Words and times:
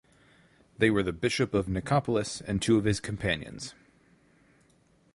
They 0.79 0.89
were 0.89 1.03
the 1.03 1.13
bishop 1.13 1.53
of 1.53 1.67
Nicopolis 1.69 2.41
and 2.47 2.59
two 2.59 2.75
of 2.75 2.85
his 2.85 2.99
companions. 2.99 3.75